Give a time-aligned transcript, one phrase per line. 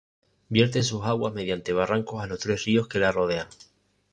[0.49, 3.47] Vierte sus aguas mediante barrancos a los tres ríos que la rodean.